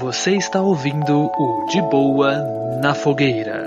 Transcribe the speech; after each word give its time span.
Você 0.00 0.36
está 0.36 0.60
ouvindo 0.60 1.26
o 1.26 1.66
De 1.70 1.80
Boa 1.82 2.36
na 2.80 2.94
Fogueira. 2.94 3.66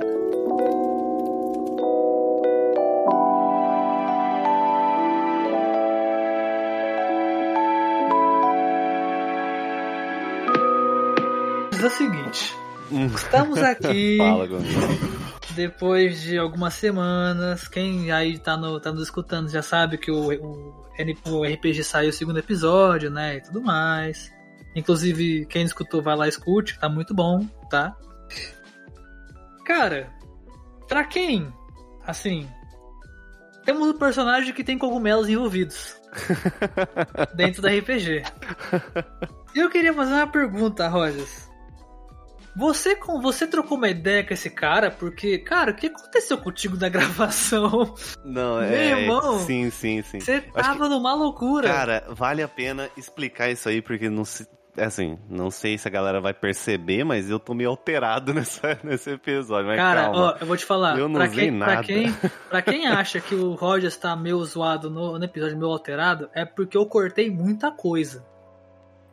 É 11.82 11.86
o 11.86 11.89
seguinte, 11.89 12.55
estamos 13.16 13.57
aqui 13.57 14.18
Fala 14.21 14.48
depois 15.55 16.21
de 16.21 16.38
algumas 16.38 16.73
semanas. 16.75 17.68
Quem 17.68 18.12
aí 18.12 18.38
tá, 18.38 18.55
no, 18.55 18.80
tá 18.80 18.91
nos 18.91 19.04
escutando 19.04 19.50
já 19.50 19.62
sabe 19.62 19.98
que 19.98 20.12
o, 20.12 20.32
o, 20.32 20.86
o 21.25 21.43
RPG 21.43 21.84
saiu 21.84 22.09
o 22.09 22.14
segundo 22.14 22.39
episódio, 22.39 23.09
né? 23.09 23.38
E 23.38 23.41
tudo 23.41 23.62
mais. 23.62 24.32
Inclusive, 24.75 25.45
quem 25.48 25.63
escutou, 25.63 26.02
vai 26.02 26.16
lá 26.16 26.25
e 26.25 26.30
escute, 26.30 26.73
que 26.73 26.79
tá 26.79 26.88
muito 26.88 27.13
bom, 27.13 27.45
tá? 27.70 27.95
Cara, 29.66 30.12
pra 30.88 31.03
quem, 31.03 31.52
assim, 32.05 32.49
temos 33.65 33.88
um 33.88 33.98
personagem 33.98 34.53
que 34.53 34.63
tem 34.63 34.77
cogumelos 34.77 35.29
envolvidos 35.29 35.95
dentro 37.35 37.62
da 37.62 37.70
RPG. 37.70 38.23
Eu 39.55 39.70
queria 39.70 39.93
fazer 39.93 40.13
uma 40.13 40.27
pergunta, 40.27 40.88
Rogers. 40.88 41.51
Você 42.55 42.95
com 42.95 43.21
você 43.21 43.48
trocou 43.48 43.77
uma 43.77 43.88
ideia 43.88 44.26
com 44.26 44.34
esse 44.34 44.49
cara 44.49 44.91
porque, 44.91 45.38
cara, 45.38 45.71
o 45.71 45.76
que 45.76 45.88
aconteceu 45.88 46.38
contigo 46.38 46.76
na 46.77 46.90
gravação? 46.90 47.95
Não, 48.26 48.57
Meu 48.57 48.65
é. 48.65 49.01
irmão. 49.01 49.40
Sim, 49.40 49.70
sim, 49.70 50.01
sim. 50.01 50.20
Você 50.20 50.41
tava 50.41 50.90
numa 50.90 51.13
loucura. 51.13 51.67
Cara, 51.67 52.05
vale 52.09 52.43
a 52.43 52.48
pena 52.48 52.90
explicar 52.98 53.49
isso 53.49 53.70
aí, 53.70 53.81
porque 53.81 54.09
não 54.09 54.26
se. 54.26 54.45
Assim, 54.77 55.20
não 55.30 55.52
sei 55.52 55.77
se 55.77 55.88
a 55.88 55.91
galera 55.91 56.21
vai 56.21 56.34
perceber, 56.34 57.04
mas 57.04 57.29
eu 57.29 57.40
tô 57.40 57.54
meio 57.54 57.70
alterado 57.70 58.34
nessa, 58.35 58.79
nesse 58.84 59.12
episódio. 59.12 59.68
Mas 59.68 59.77
Cara, 59.77 60.04
calma. 60.04 60.20
ó, 60.20 60.37
eu 60.40 60.48
vou 60.48 60.55
te 60.57 60.65
falar. 60.65 60.98
Eu 60.98 61.07
não 61.09 61.15
pra 61.15 61.27
quem, 61.27 61.57
Pra 61.57 61.68
nada. 61.68 61.84
quem, 61.84 62.13
pra 62.49 62.62
quem 62.62 62.87
acha 62.87 63.20
que 63.20 63.35
o 63.35 63.54
Rogers 63.55 63.98
tá 63.98 64.16
meio 64.16 64.44
zoado 64.46 64.90
no, 64.90 65.18
no 65.19 65.25
episódio 65.25 65.57
meio 65.57 65.72
alterado, 65.72 66.29
é 66.34 66.46
porque 66.46 66.78
eu 66.78 66.85
cortei 66.85 67.29
muita 67.29 67.72
coisa. 67.72 68.25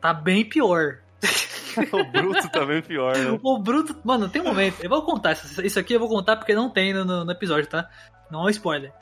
Tá 0.01 0.13
bem 0.13 0.47
pior. 0.47 0.99
o 1.91 2.03
Bruto 2.11 2.49
tá 2.49 2.65
bem 2.65 2.81
pior, 2.81 3.17
né? 3.17 3.37
O 3.43 3.59
Bruto. 3.59 3.95
Mano, 4.03 4.29
tem 4.29 4.41
um 4.41 4.45
momento. 4.45 4.77
Eu 4.81 4.89
vou 4.89 5.03
contar. 5.03 5.33
Isso 5.33 5.61
isso 5.61 5.77
aqui 5.79 5.93
eu 5.93 5.99
vou 5.99 6.07
contar 6.07 6.37
porque 6.37 6.55
não 6.55 6.69
tem 6.69 6.93
no, 6.93 7.25
no 7.25 7.31
episódio, 7.31 7.67
tá? 7.67 7.89
Não 8.31 8.41
é 8.41 8.45
um 8.45 8.49
spoiler. 8.49 8.93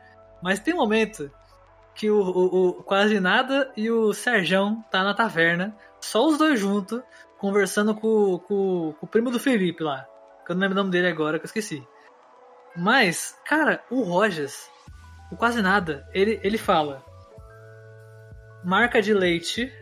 Mas 0.42 0.60
tem 0.60 0.74
um 0.74 0.78
momento 0.78 1.30
que 1.98 2.12
o, 2.12 2.22
o, 2.22 2.68
o 2.70 2.84
Quase 2.84 3.20
Nada 3.20 3.72
e 3.76 3.90
o 3.90 4.14
Serjão 4.14 4.84
tá 4.92 5.04
na 5.04 5.16
taverna, 5.16 5.76
só 6.00 6.28
os 6.28 6.38
dois 6.38 6.60
juntos, 6.60 7.02
conversando 7.40 7.96
com, 7.96 8.38
com, 8.40 8.94
com 9.00 9.06
o 9.06 9.08
primo 9.08 9.32
do 9.32 9.40
Felipe 9.40 9.84
lá. 9.84 10.06
Que 10.46 10.52
eu 10.52 10.56
não 10.56 10.62
lembro 10.62 10.78
o 10.78 10.82
nome 10.82 10.92
dele 10.92 11.08
agora, 11.08 11.40
que 11.40 11.46
eu 11.46 11.48
esqueci. 11.48 11.86
Mas, 12.76 13.36
cara, 13.44 13.84
o 13.90 14.04
Rogers, 14.04 14.70
o 15.32 15.36
Quase 15.36 15.62
Nada, 15.62 16.08
ele, 16.14 16.40
ele 16.44 16.58
fala. 16.58 17.04
Marca 18.64 19.02
de 19.02 19.14
leite. 19.14 19.74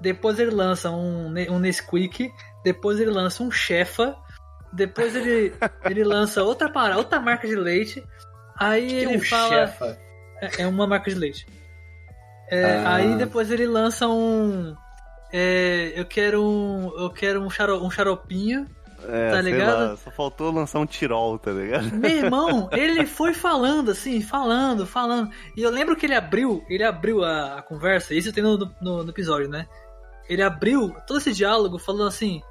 Depois 0.00 0.40
ele 0.40 0.50
lança 0.50 0.90
um, 0.90 1.26
um 1.28 1.58
Nesquik. 1.60 2.32
Depois 2.64 2.98
ele 2.98 3.10
lança 3.10 3.42
um 3.44 3.50
Chefa. 3.50 4.16
Depois 4.72 5.14
ele, 5.14 5.54
ele 5.88 6.02
lança 6.02 6.42
outra 6.42 6.68
para 6.68 6.96
outra 6.96 7.20
marca 7.20 7.46
de 7.46 7.54
leite. 7.54 8.04
Aí 8.58 8.88
Que 8.88 8.94
ele 8.96 9.16
um 9.18 9.20
fala. 9.20 9.66
chefa. 9.66 9.98
É, 10.40 10.62
é 10.62 10.66
uma 10.66 10.86
marca 10.86 11.10
de 11.10 11.16
leite. 11.16 11.59
É, 12.50 12.76
Ah. 12.84 12.94
Aí 12.96 13.16
depois 13.16 13.50
ele 13.50 13.66
lança 13.66 14.08
um. 14.08 14.74
é, 15.32 15.92
eu 15.94 16.04
quero 16.04 16.42
um. 16.44 16.92
Eu 16.98 17.10
quero 17.10 17.40
um, 17.42 17.48
xaro, 17.50 17.82
um 17.84 17.90
xaropinho. 17.90 18.66
É, 19.08 19.30
Tá 19.30 19.40
ligado? 19.40 19.90
lá, 19.90 19.96
só 19.96 20.10
faltou 20.10 20.50
lançar 20.52 20.78
um 20.78 20.84
tirol, 20.84 21.38
tá 21.38 21.50
ligado? 21.52 21.90
Meu 21.96 22.10
irmão, 22.10 22.68
ele 22.72 23.06
foi 23.06 23.32
falando 23.32 23.90
assim, 23.92 24.20
falando, 24.20 24.86
falando. 24.86 25.30
E 25.56 25.62
eu 25.62 25.70
lembro 25.70 25.96
que 25.96 26.04
ele 26.04 26.14
abriu, 26.14 26.62
ele 26.68 26.84
abriu 26.84 27.24
a, 27.24 27.58
a 27.58 27.62
conversa, 27.62 28.12
isso 28.12 28.30
tem 28.32 28.42
no, 28.42 28.58
no, 28.58 29.02
no 29.04 29.10
episódio, 29.10 29.48
né? 29.48 29.66
Ele 30.28 30.42
abriu 30.42 30.94
todo 31.06 31.16
esse 31.18 31.32
diálogo 31.32 31.78
falando 31.78 32.08
assim: 32.08 32.42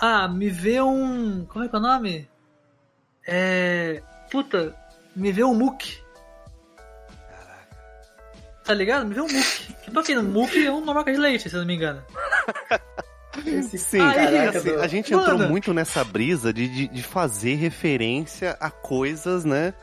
Ah, 0.00 0.26
me 0.26 0.50
vê 0.50 0.80
um. 0.82 1.44
Como 1.46 1.64
é 1.64 1.68
que 1.68 1.76
é 1.76 1.78
o 1.78 1.82
nome? 1.82 2.28
É. 3.26 4.02
Puta, 4.30 4.74
me 5.14 5.30
vê 5.30 5.44
um 5.44 5.54
Mook. 5.54 5.98
Tá 8.66 8.74
ligado? 8.74 9.06
Me 9.06 9.14
vê 9.14 9.20
um 9.20 9.28
Mook. 9.28 9.90
Pra 9.92 10.02
quem 10.02 10.16
não, 10.16 10.24
Mook 10.24 10.66
é 10.66 10.70
uma 10.70 10.92
marca 10.92 11.12
de 11.12 11.18
leite, 11.18 11.48
se 11.48 11.54
eu 11.54 11.60
não 11.60 11.66
me 11.66 11.74
engano. 11.76 12.02
Sim, 13.76 14.00
Aí, 14.00 14.14
caraca 14.14 14.58
assim, 14.58 14.74
a 14.76 14.86
gente 14.86 15.14
Mano. 15.14 15.34
entrou 15.34 15.48
muito 15.50 15.74
nessa 15.74 16.02
brisa 16.02 16.52
de, 16.54 16.66
de, 16.68 16.88
de 16.88 17.02
fazer 17.02 17.54
referência 17.54 18.56
a 18.58 18.70
coisas, 18.70 19.44
né? 19.44 19.74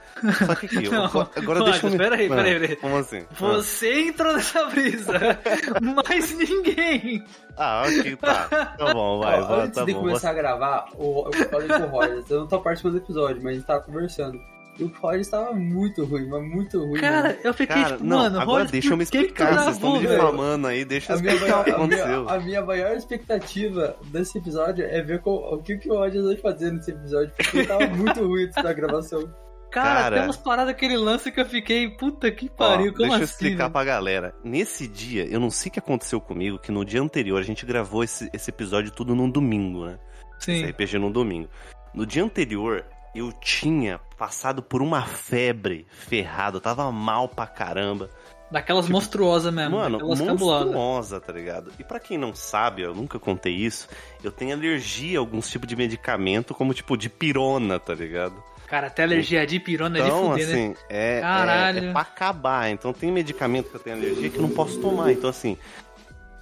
Só 0.46 0.56
que 0.56 0.66
aqui, 0.66 0.82
Não, 0.90 1.06
agora, 1.06 1.64
deixa 1.64 1.86
eu 1.86 1.92
me... 1.92 1.98
peraí, 1.98 2.26
Ah, 2.26 2.36
peraí, 2.36 2.60
peraí. 2.60 2.76
Como 2.78 2.98
assim? 2.98 3.24
Você 3.40 4.08
entrou 4.08 4.34
nessa 4.34 4.66
brisa, 4.66 5.14
mas 5.82 6.36
ninguém. 6.36 7.24
Ah, 7.56 7.84
ok, 7.88 8.16
tá. 8.16 8.46
Tá 8.76 8.92
bom, 8.94 9.20
vai, 9.20 9.40
Ó, 9.40 9.46
vai, 9.48 9.60
antes 9.62 9.76
tá 9.76 9.86
de 9.86 9.94
bom. 9.94 10.00
começar 10.00 10.32
a 10.32 10.34
gravar, 10.34 10.86
eu 10.98 11.32
falei 11.52 11.68
com 11.68 11.84
o 11.84 11.88
Rogers, 11.90 12.30
eu 12.32 12.40
não 12.40 12.48
tô 12.48 12.60
participando 12.60 12.94
do 12.94 12.98
episódio, 13.06 13.42
mas 13.44 13.52
a 13.52 13.56
gente 13.56 13.66
tava 13.68 13.82
conversando. 13.82 14.40
E 14.80 14.84
o 14.84 14.88
Rogers 14.88 15.28
tava 15.28 15.54
muito 15.54 16.04
ruim, 16.06 16.28
mas 16.28 16.42
muito 16.44 16.80
ruim. 16.84 17.00
Cara, 17.00 17.30
mano. 17.30 17.40
eu 17.44 17.54
fiquei 17.54 17.76
Cara, 17.76 17.92
tipo, 17.98 18.04
não, 18.04 18.18
mano, 18.18 18.40
agora 18.40 18.52
Rogers, 18.64 18.72
deixa 18.72 18.90
eu 18.94 18.98
me 18.98 19.04
explicar. 19.04 19.54
Vocês 19.54 19.76
estão 19.76 19.94
me 19.94 20.00
difamando 20.00 20.68
aí, 20.68 20.84
deixa 20.84 21.14
eu 21.14 21.16
a 21.16 21.20
explicar 21.20 21.60
o 21.60 21.64
que 21.64 21.72
maior, 21.72 21.84
a, 21.84 21.88
minha, 21.88 21.98
aconteceu. 22.04 22.30
a 22.30 22.40
minha 22.40 22.62
maior 22.66 22.96
expectativa 22.96 23.96
desse 24.06 24.38
episódio 24.38 24.86
é 24.86 25.02
ver 25.02 25.22
co- 25.22 25.56
o 25.56 25.62
que, 25.62 25.78
que 25.78 25.90
o 25.90 25.96
Rogers 25.96 26.26
vai 26.26 26.38
fazer 26.38 26.72
nesse 26.72 26.92
episódio, 26.92 27.32
porque 27.38 27.58
ele 27.60 27.68
tava 27.68 27.86
muito 27.96 28.26
ruim 28.28 28.44
antes 28.46 28.64
da 28.64 28.74
gravação. 28.74 29.34
Cara, 29.72 30.02
Cara. 30.04 30.16
tem 30.18 30.26
umas 30.26 30.38
paradas 30.38 30.76
que 30.76 30.86
ele 30.86 30.98
lança 30.98 31.32
que 31.32 31.40
eu 31.42 31.46
fiquei, 31.46 31.90
puta 31.90 32.30
que 32.32 32.46
Ó, 32.46 32.56
pariu, 32.58 32.92
como 32.94 32.98
deixa 33.00 33.14
eu 33.14 33.24
assim? 33.24 33.24
explicar 33.26 33.64
velho? 33.64 33.72
pra 33.72 33.84
galera. 33.84 34.36
Nesse 34.44 34.88
dia, 34.88 35.26
eu 35.26 35.40
não 35.40 35.50
sei 35.50 35.70
o 35.70 35.74
que 35.74 35.80
aconteceu 35.80 36.22
comigo, 36.22 36.60
que 36.60 36.72
no 36.72 36.86
dia 36.86 37.02
anterior 37.02 37.40
a 37.40 37.44
gente 37.44 37.66
gravou 37.66 38.04
esse, 38.04 38.30
esse 38.34 38.52
episódio 38.52 38.92
tudo 38.92 39.16
num 39.16 39.30
domingo, 39.30 39.86
né? 39.86 39.98
Esse 40.40 40.60
Sim. 40.60 40.66
RPG 40.66 41.00
num 41.00 41.12
domingo. 41.12 41.50
No 41.94 42.06
dia 42.06 42.24
anterior, 42.24 42.86
eu 43.16 43.32
tinha 43.34 44.00
passado 44.18 44.62
por 44.64 44.82
uma 44.82 45.04
febre 45.04 45.86
ferrada, 45.90 46.58
eu 46.58 46.62
tava 46.62 46.92
mal 46.92 47.28
pra 47.28 47.46
caramba. 47.48 48.10
Daquelas 48.52 48.86
Tipo, 48.86 48.94
monstruosas 48.96 49.52
mesmo, 49.54 49.78
Mano, 49.78 50.00
monstruosa, 50.00 51.20
tá 51.20 51.34
ligado? 51.34 51.72
E 51.80 51.84
pra 51.84 52.00
quem 52.00 52.18
não 52.20 52.36
sabe, 52.36 52.84
eu 52.84 52.94
nunca 52.94 53.18
contei 53.18 53.54
isso, 53.54 53.88
eu 54.24 54.32
tenho 54.32 54.54
alergia 54.56 55.18
a 55.18 55.22
alguns 55.22 55.50
tipos 55.50 55.68
de 55.68 55.76
medicamento, 55.76 56.54
como 56.54 56.74
tipo 56.74 56.96
de 56.96 57.10
pirona, 57.10 57.80
tá 57.80 57.96
ligado? 57.96 58.36
Cara, 58.68 58.88
até 58.88 59.04
alergia 59.04 59.46
de 59.46 59.60
pirona 59.60 59.98
é 59.98 60.02
de 60.02 60.08
Então, 60.08 60.30
fuder, 60.32 60.48
né? 60.48 60.54
assim, 60.54 60.76
é, 60.90 61.22
Caralho. 61.22 61.80
é, 61.80 61.90
é 61.90 61.92
pra 61.92 62.02
acabar. 62.02 62.70
Então 62.70 62.94
tem 62.94 63.12
medicamento 63.12 63.70
que 63.70 63.76
eu 63.76 63.80
tenho 63.80 63.96
alergia 63.98 64.30
que 64.30 64.38
eu 64.38 64.42
não 64.42 64.50
posso 64.50 64.80
tomar. 64.80 65.12
Então, 65.12 65.30
assim, 65.30 65.58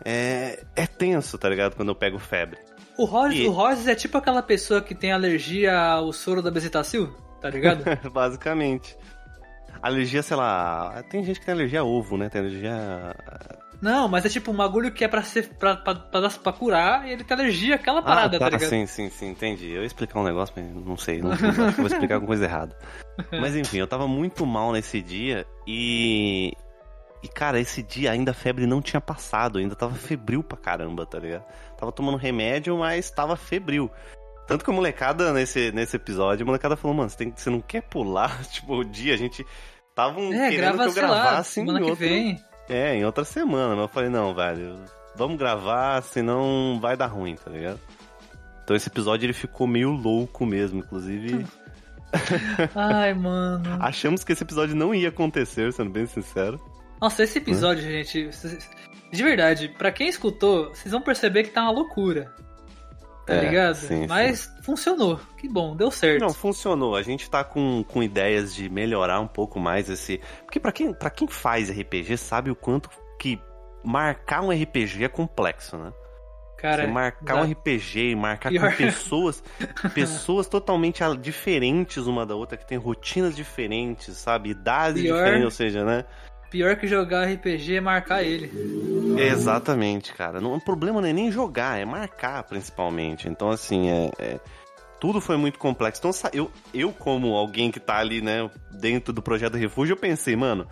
é, 0.05 0.63
é 0.75 0.85
tenso, 0.87 1.37
tá 1.37 1.47
ligado? 1.49 1.75
Quando 1.75 1.89
eu 1.89 1.95
pego 1.95 2.19
febre. 2.19 2.57
O 2.97 3.05
Rogers, 3.05 3.39
E- 3.39 3.47
o 3.47 3.51
Rogers 3.51 3.87
é 3.87 3.95
tipo 3.95 4.17
aquela 4.17 4.41
pessoa 4.43 4.81
que 4.81 4.93
tem 4.93 5.11
alergia 5.11 5.77
ao 5.77 6.11
soro 6.13 6.41
da 6.41 6.51
bezetacil, 6.51 7.13
tá 7.41 7.49
ligado? 7.49 7.83
Basicamente. 8.11 8.95
Alergia, 9.81 10.21
sei 10.21 10.37
lá. 10.37 11.03
Tem 11.09 11.23
gente 11.23 11.39
que 11.39 11.45
tem 11.45 11.55
alergia 11.55 11.79
a 11.81 11.83
ovo, 11.83 12.17
né? 12.17 12.29
Tem 12.29 12.41
alergia. 12.41 13.15
Não, 13.81 14.07
mas 14.07 14.23
é 14.25 14.29
tipo 14.29 14.51
um 14.51 14.55
bagulho 14.55 14.91
que 14.91 15.03
é 15.03 15.07
pra, 15.07 15.23
ser, 15.23 15.47
pra, 15.55 15.75
pra, 15.75 15.95
pra, 15.95 16.29
pra 16.29 16.53
curar 16.53 17.07
e 17.07 17.13
ele 17.13 17.23
tem 17.23 17.35
alergia 17.35 17.75
àquela 17.75 17.99
parada, 18.03 18.37
ah, 18.37 18.39
tá, 18.39 18.45
tá, 18.45 18.55
ligado? 18.57 18.69
sim, 18.69 18.85
sim, 18.85 19.09
sim, 19.09 19.29
entendi. 19.29 19.71
Eu 19.71 19.81
ia 19.81 19.87
explicar 19.87 20.19
um 20.19 20.23
negócio, 20.23 20.53
mas 20.55 20.85
não 20.85 20.95
sei. 20.95 21.19
Não, 21.19 21.31
acho 21.31 21.41
que 21.41 21.47
eu 21.49 21.71
vou 21.71 21.87
explicar 21.87 22.13
alguma 22.15 22.27
coisa 22.27 22.45
errada. 22.45 22.77
Mas 23.41 23.55
enfim, 23.55 23.77
eu 23.77 23.87
tava 23.87 24.07
muito 24.07 24.45
mal 24.45 24.71
nesse 24.71 25.01
dia 25.01 25.45
e. 25.67 26.53
E, 27.23 27.27
cara, 27.27 27.59
esse 27.59 27.83
dia 27.83 28.11
ainda 28.11 28.31
a 28.31 28.33
febre 28.33 28.65
não 28.65 28.81
tinha 28.81 28.99
passado, 28.99 29.59
ainda 29.59 29.75
tava 29.75 29.93
febril 29.93 30.43
pra 30.43 30.57
caramba, 30.57 31.05
tá 31.05 31.19
ligado? 31.19 31.45
Tava 31.77 31.91
tomando 31.91 32.17
remédio, 32.17 32.77
mas 32.77 33.11
tava 33.11 33.35
febril. 33.35 33.91
Tanto 34.47 34.65
que 34.65 34.71
a 34.71 34.73
molecada, 34.73 35.31
nesse, 35.31 35.71
nesse 35.71 35.95
episódio, 35.95 36.43
a 36.43 36.45
molecada 36.45 36.75
falou, 36.75 36.97
mano, 36.97 37.09
você, 37.09 37.17
tem, 37.17 37.33
você 37.35 37.49
não 37.49 37.61
quer 37.61 37.81
pular? 37.83 38.41
tipo, 38.49 38.75
o 38.75 38.83
dia, 38.83 39.13
a 39.13 39.17
gente 39.17 39.45
estavam 39.89 40.33
É, 40.33 40.49
querendo 40.49 40.77
grava, 40.77 40.77
que 40.77 40.89
eu 40.89 40.91
sei 40.91 41.03
lá, 41.03 41.23
gravasse 41.23 41.59
em 41.59 41.69
outro... 41.69 42.05
É, 42.69 42.95
em 42.95 43.05
outra 43.05 43.23
semana. 43.23 43.75
Mas 43.75 43.83
eu 43.83 43.87
falei, 43.87 44.09
não, 44.09 44.33
velho, 44.33 44.79
vamos 45.15 45.37
gravar, 45.37 46.01
senão 46.01 46.79
vai 46.81 46.97
dar 46.97 47.07
ruim, 47.07 47.35
tá 47.35 47.51
ligado? 47.51 47.79
Então 48.63 48.75
esse 48.75 48.89
episódio 48.89 49.25
ele 49.25 49.33
ficou 49.33 49.67
meio 49.67 49.91
louco 49.91 50.45
mesmo, 50.45 50.79
inclusive. 50.79 51.45
Ai, 52.75 53.13
mano. 53.13 53.77
Achamos 53.79 54.23
que 54.23 54.31
esse 54.31 54.43
episódio 54.43 54.75
não 54.75 54.93
ia 54.93 55.09
acontecer, 55.09 55.71
sendo 55.73 55.89
bem 55.89 56.05
sincero. 56.05 56.59
Nossa, 57.01 57.23
esse 57.23 57.39
episódio, 57.39 57.81
gente, 57.83 58.27
vocês- 58.27 58.69
de 59.11 59.23
verdade, 59.23 59.69
pra 59.69 59.91
quem 59.91 60.07
escutou, 60.07 60.69
vocês 60.69 60.91
vão 60.91 61.01
perceber 61.01 61.43
que 61.43 61.49
tá 61.49 61.63
uma 61.63 61.71
loucura. 61.71 62.31
Tá 63.25 63.35
É, 63.35 63.41
ligado? 63.41 63.75
sim, 63.75 64.07
Mas 64.07 64.51
funcionou. 64.63 65.19
Que 65.37 65.47
bom, 65.47 65.75
deu 65.75 65.91
certo. 65.91 66.21
Não, 66.21 66.33
funcionou. 66.33 66.95
A 66.95 67.01
gente 67.03 67.29
tá 67.29 67.43
com, 67.43 67.83
com 67.87 68.01
ideias 68.01 68.53
de 68.53 68.67
melhorar 68.69 69.19
um 69.19 69.27
pouco 69.27 69.59
mais 69.59 69.89
esse. 69.89 70.19
Porque 70.43 70.59
pra 70.59 70.71
quem, 70.71 70.93
pra 70.93 71.09
quem 71.09 71.27
faz 71.27 71.69
RPG 71.69 72.17
sabe 72.17 72.49
o 72.51 72.55
quanto 72.55 72.89
que 73.19 73.39
marcar 73.83 74.41
um 74.41 74.51
RPG 74.51 75.03
é 75.03 75.07
complexo, 75.07 75.77
né? 75.77 75.91
Cara, 76.57 76.83
Você 76.83 76.91
marcar 76.91 77.35
dá- 77.35 77.41
um 77.41 77.51
RPG 77.51 78.11
e 78.11 78.15
marcar 78.15 78.49
Pior. 78.49 78.69
com 78.71 78.77
pessoas, 78.77 79.43
pessoas 79.95 80.47
totalmente 80.47 81.01
diferentes 81.19 82.05
uma 82.05 82.23
da 82.25 82.35
outra, 82.35 82.55
que 82.57 82.67
tem 82.67 82.77
rotinas 82.77 83.35
diferentes, 83.35 84.15
sabe? 84.17 84.49
Idades 84.51 85.01
Pior. 85.01 85.15
diferentes, 85.17 85.45
ou 85.45 85.51
seja, 85.51 85.83
né? 85.83 86.05
Pior 86.51 86.75
que 86.75 86.85
jogar 86.85 87.23
RPG 87.27 87.77
é 87.77 87.81
marcar 87.81 88.21
ele. 88.21 88.51
Exatamente, 89.17 90.13
cara. 90.13 90.39
Não, 90.39 90.53
o 90.55 90.61
problema 90.61 91.01
não 91.01 91.07
é 91.07 91.13
nem 91.13 91.31
jogar, 91.31 91.79
é 91.79 91.85
marcar, 91.85 92.43
principalmente. 92.43 93.27
Então, 93.27 93.49
assim, 93.49 93.89
é, 93.89 94.11
é- 94.19 94.39
tudo 94.99 95.19
foi 95.19 95.35
muito 95.37 95.57
complexo. 95.57 95.99
Então, 95.99 96.11
eu, 96.31 96.51
eu, 96.73 96.91
como 96.91 97.33
alguém 97.35 97.71
que 97.71 97.79
tá 97.79 97.97
ali, 97.97 98.21
né, 98.21 98.49
dentro 98.71 99.11
do 99.11 99.21
projeto 99.21 99.57
Refúgio, 99.57 99.93
eu 99.93 99.97
pensei, 99.97 100.35
mano, 100.35 100.67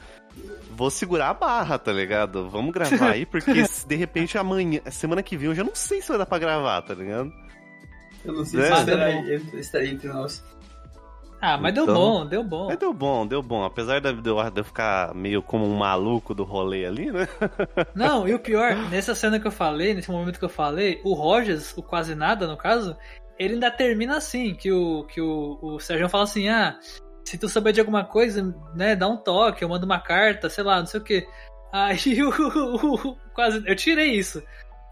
vou 0.69 0.91
segurar 0.91 1.29
a 1.29 1.33
barra, 1.33 1.79
tá 1.79 1.91
ligado? 1.91 2.47
Vamos 2.49 2.71
gravar 2.71 3.11
aí, 3.11 3.25
porque 3.25 3.65
se 3.65 3.87
de 3.87 3.95
repente 3.95 4.37
amanhã, 4.37 4.81
semana 4.91 5.23
que 5.23 5.35
vem, 5.35 5.47
eu 5.47 5.55
já 5.55 5.63
não 5.63 5.73
sei 5.73 6.01
se 6.01 6.09
vai 6.09 6.17
dar 6.19 6.25
pra 6.27 6.37
gravar, 6.37 6.81
tá 6.83 6.93
ligado? 6.93 7.31
Eu 8.23 8.33
não 8.33 8.45
sei 8.45 8.59
É. 8.61 8.75
se 8.75 8.79
estará, 8.81 9.11
estará 9.59 9.85
entre 9.85 10.07
nós. 10.09 10.43
Ah, 11.41 11.57
mas 11.57 11.73
deu 11.73 11.83
Então- 11.83 11.95
bom, 11.95 12.25
deu 12.25 12.43
bom. 12.43 12.67
Mas 12.67 12.77
deu 12.77 12.93
bom, 12.93 13.25
deu 13.27 13.41
bom. 13.41 13.63
Apesar 13.63 13.99
de 14.01 14.09
eu, 14.09 14.21
de 14.51 14.59
eu 14.59 14.63
ficar 14.63 15.13
meio 15.15 15.41
como 15.41 15.65
um 15.65 15.75
maluco 15.75 16.33
do 16.33 16.43
rolê 16.43 16.85
ali, 16.85 17.11
né? 17.11 17.27
Não, 17.95 18.27
e 18.27 18.33
o 18.33 18.39
pior, 18.39 18.75
nessa 18.89 19.15
cena 19.15 19.39
que 19.39 19.47
eu 19.47 19.51
falei, 19.51 19.93
nesse 19.93 20.11
momento 20.11 20.37
que 20.39 20.45
eu 20.45 20.49
falei, 20.49 20.99
o 21.03 21.13
Rogers, 21.13 21.77
o 21.77 21.81
quase 21.83 22.13
nada 22.13 22.45
no 22.45 22.57
caso, 22.57 22.95
ele 23.37 23.53
ainda 23.53 23.71
termina 23.71 24.17
assim, 24.17 24.53
que 24.53 24.71
o 24.71 25.05
que 25.05 25.21
o, 25.21 25.57
o 25.61 25.79
Sérgio 25.79 26.09
fala 26.09 26.25
assim, 26.25 26.49
ah, 26.49 26.77
se 27.23 27.37
tu 27.37 27.47
souber 27.47 27.71
de 27.71 27.79
alguma 27.79 28.03
coisa, 28.03 28.43
né, 28.75 28.95
dá 28.95 29.07
um 29.07 29.15
toque, 29.17 29.63
eu 29.63 29.69
mando 29.69 29.85
uma 29.85 29.99
carta, 29.99 30.49
sei 30.49 30.63
lá, 30.63 30.79
não 30.79 30.85
sei 30.87 30.99
o 30.99 31.03
que. 31.03 31.25
Aí 31.71 31.95
o, 32.21 32.29
o- 32.31 32.95
o 33.11 33.15
quase, 33.33 33.63
eu 33.65 33.75
tirei 33.77 34.11
isso, 34.13 34.43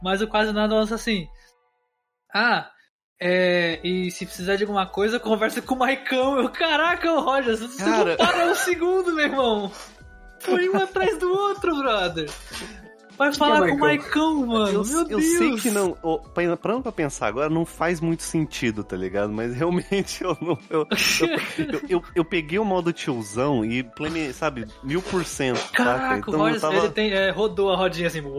mas 0.01 0.21
o 0.21 0.27
quase 0.27 0.53
nada 0.53 0.73
lança 0.75 0.95
assim, 0.95 1.27
ah, 2.33 2.69
é, 3.19 3.79
e 3.83 4.11
se 4.11 4.25
precisar 4.25 4.55
de 4.55 4.63
alguma 4.63 4.85
coisa, 4.85 5.19
conversa 5.19 5.61
com 5.61 5.75
o 5.75 5.79
Maicão. 5.79 6.37
Eu, 6.39 6.49
caraca, 6.49 7.11
o 7.11 7.21
Rogers, 7.21 7.59
você 7.59 7.83
Cara. 7.83 8.15
não 8.19 8.25
para 8.27 8.45
um 8.51 8.55
segundo, 8.55 9.13
meu 9.13 9.25
irmão. 9.25 9.71
Foi 10.39 10.69
um 10.69 10.77
atrás 10.77 11.17
do 11.17 11.29
outro, 11.31 11.75
brother. 11.77 12.29
Vai 13.17 13.31
que 13.31 13.37
falar 13.39 13.65
é 13.67 13.69
com 13.71 13.75
o 13.77 13.79
Maicão, 13.79 14.45
mano. 14.45 14.67
Eu, 14.71 14.85
Meu 14.85 14.99
eu 14.99 15.05
Deus. 15.05 15.25
sei 15.25 15.55
que 15.55 15.71
não. 15.71 15.93
pa- 15.93 16.55
Parando 16.61 16.83
pra 16.83 16.91
pensar 16.91 17.25
agora, 17.25 17.49
não 17.49 17.65
faz 17.65 17.99
muito 17.99 18.21
sentido, 18.21 18.83
tá 18.83 18.95
ligado? 18.95 19.33
Mas 19.33 19.55
realmente 19.55 20.21
eu 20.23 20.37
não. 20.39 20.55
Eu, 20.69 20.85
eu, 20.91 21.65
eu, 21.73 21.81
eu- 21.89 22.03
eu 22.13 22.23
peguei 22.23 22.59
o 22.59 22.63
modo 22.63 22.93
tiozão 22.93 23.65
e 23.65 23.81
plane, 23.81 24.31
sabe, 24.33 24.67
mil 24.83 25.01
por 25.01 25.25
cento. 25.25 25.71
Caraca, 25.71 26.19
Então 26.19 26.33
o 26.35 26.37
eu 26.37 26.39
Rogers, 26.41 26.61
tava, 26.61 26.75
ele 26.77 26.89
tem, 26.89 27.11
é, 27.11 27.31
rodou 27.31 27.71
a 27.73 27.75
rodinha 27.75 28.05
assim. 28.07 28.21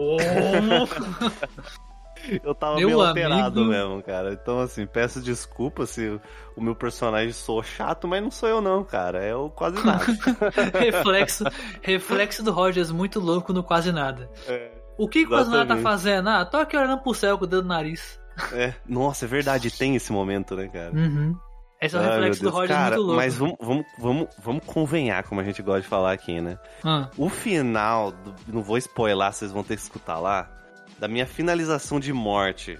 eu 2.43 2.53
tava 2.55 2.75
Meu 2.77 2.87
meio 2.87 3.01
amigo. 3.01 3.07
alterado 3.25 3.65
mesmo, 3.65 4.01
cara. 4.03 4.33
Então, 4.33 4.59
assim, 4.59 4.85
peço 4.85 5.21
desculpa 5.21 5.85
se 5.85 6.19
o, 6.55 6.61
meu 6.61 6.75
personagem 6.75 7.31
sou 7.31 7.61
chato, 7.63 8.07
mas 8.07 8.21
não 8.21 8.31
sou 8.31 8.49
eu, 8.49 8.61
não, 8.61 8.83
cara. 8.83 9.23
É 9.23 9.35
o 9.35 9.49
quase 9.49 9.83
nada. 9.85 10.05
reflexo, 10.79 11.43
reflexo 11.81 12.43
do 12.43 12.51
Rogers 12.51 12.91
muito 12.91 13.19
louco 13.19 13.53
no 13.53 13.63
quase 13.63 13.91
nada. 13.91 14.29
É. 14.47 14.71
O 14.97 15.07
que 15.07 15.23
o 15.23 15.29
quase 15.29 15.49
nada 15.49 15.75
tá 15.75 15.81
fazendo? 15.81 16.29
Ah, 16.29 16.45
tô 16.45 16.57
aqui 16.57 16.75
olhando 16.75 17.01
pro 17.01 17.13
céu 17.13 17.37
com 17.37 17.45
o 17.45 17.47
dedo 17.47 17.61
no 17.63 17.69
nariz. 17.69 18.19
É. 18.53 18.73
Nossa, 18.87 19.25
é 19.25 19.27
verdade, 19.27 19.71
tem 19.71 19.95
esse 19.95 20.11
momento, 20.11 20.55
né, 20.55 20.67
cara? 20.67 20.91
Uhum. 20.93 21.35
Esse 21.81 21.95
é 21.95 21.99
o 21.99 22.01
Ai, 22.01 22.09
reflexo 22.09 22.41
do 22.41 22.43
Deus. 22.43 22.53
Rogers 22.55 22.77
cara, 22.77 22.89
muito 22.95 23.01
louco. 23.03 23.15
Mas 23.15 23.37
vamos, 23.37 23.55
vamos, 23.61 23.85
vamos, 23.97 24.27
vamos 24.43 24.65
convenhar, 24.65 25.23
como 25.23 25.39
a 25.39 25.43
gente 25.45 25.61
gosta 25.61 25.81
de 25.81 25.87
falar 25.87 26.11
aqui, 26.11 26.41
né? 26.41 26.57
Ah, 26.83 27.09
O 27.17 27.29
final, 27.29 28.11
do- 28.11 28.35
não 28.47 28.61
vou 28.61 28.77
spoiler, 28.77 29.31
vocês 29.31 29.51
vão 29.51 29.63
ter 29.63 29.77
que 29.77 29.81
escutar 29.83 30.19
lá, 30.19 30.49
da 30.97 31.07
minha 31.07 31.25
finalização 31.25 31.99
de 31.99 32.11
morte. 32.13 32.79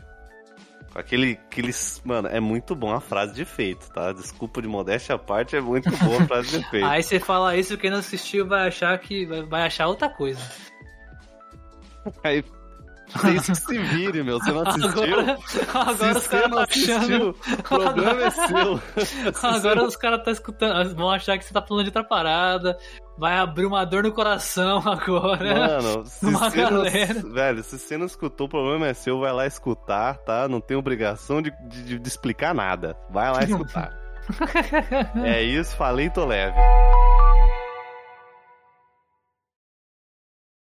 Com 0.91 0.99
aquele, 0.99 1.39
aqueles. 1.47 2.01
Mano, 2.03 2.27
é 2.27 2.39
muito 2.39 2.75
bom 2.75 2.91
a 2.91 2.99
frase 2.99 3.33
de 3.33 3.43
efeito, 3.43 3.89
tá? 3.91 4.11
Desculpa 4.11 4.61
de 4.61 4.67
modéstia 4.67 5.15
à 5.15 5.19
parte, 5.19 5.55
é 5.55 5.61
muito 5.61 5.89
boa 5.97 6.23
a 6.23 6.25
frase 6.25 6.49
de 6.49 6.57
efeito. 6.65 6.85
Aí 6.85 7.03
você 7.03 7.19
fala 7.19 7.55
isso, 7.55 7.77
quem 7.77 7.91
não 7.91 7.99
assistiu 7.99 8.47
vai 8.47 8.67
achar 8.67 8.97
que 8.97 9.25
vai, 9.25 9.43
vai 9.43 9.61
achar 9.63 9.87
outra 9.87 10.09
coisa. 10.09 10.41
Aí, 12.23 12.43
vocês 13.17 13.47
que 13.47 13.55
se 13.55 13.77
vire, 13.79 14.23
meu. 14.23 14.39
Você 14.39 14.51
não 14.51 14.61
assistiu? 14.67 14.89
Agora, 15.19 15.37
agora 15.73 16.17
os 16.17 16.27
caras 16.27 16.49
não 16.49 16.57
tá 16.57 16.63
achando. 16.63 17.29
o 17.29 17.63
problema 17.63 18.21
é 18.23 18.29
seu. 18.31 18.81
Se 19.05 19.45
Agora 19.45 19.83
os 19.83 19.95
caras 19.95 20.23
tá 20.23 20.31
escutando, 20.31 20.95
vão 20.95 21.09
achar 21.11 21.37
que 21.37 21.45
você 21.45 21.53
tá 21.53 21.61
falando 21.61 21.83
de 21.85 21.89
outra 21.89 22.03
parada. 22.03 22.77
Vai 23.17 23.37
abrir 23.37 23.65
uma 23.65 23.83
dor 23.85 24.03
no 24.03 24.13
coração 24.13 24.81
agora. 24.87 25.53
Mano, 25.81 26.05
se 26.05 26.25
Uma 26.25 26.49
você 26.49 26.61
não, 26.61 26.69
galera. 26.71 27.13
velho, 27.33 27.63
se 27.63 27.77
você 27.77 27.97
não 27.97 28.05
escutou, 28.05 28.47
o 28.47 28.49
problema 28.49 28.87
é 28.87 28.93
seu, 28.93 29.19
vai 29.19 29.33
lá 29.33 29.45
escutar, 29.45 30.15
tá? 30.19 30.47
Não 30.47 30.61
tem 30.61 30.77
obrigação 30.77 31.41
de, 31.41 31.51
de- 31.67 31.99
de 31.99 32.07
explicar 32.07 32.53
nada. 32.55 32.95
Vai 33.09 33.29
lá 33.31 33.43
escutar. 33.43 33.91
é 35.25 35.41
isso, 35.41 35.75
falei, 35.75 36.09
tô 36.09 36.23
leve. 36.25 36.55